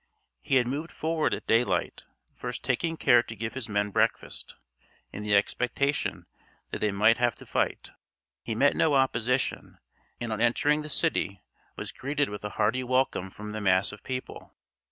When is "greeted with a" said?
11.91-12.49